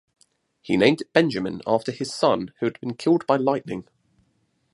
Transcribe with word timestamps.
He 0.63 0.77
named 0.77 1.01
it 1.01 1.13
Benjamin 1.13 1.61
after 1.67 1.91
his 1.91 2.11
son 2.11 2.55
who 2.59 2.65
had 2.65 2.79
been 2.81 2.95
killed 2.95 3.27
by 3.27 3.35
lightning. 3.35 3.87